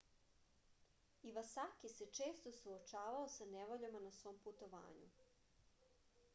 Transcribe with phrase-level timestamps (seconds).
[1.31, 5.11] ivasaki se često suočavao sa nevoljama na svom putovanju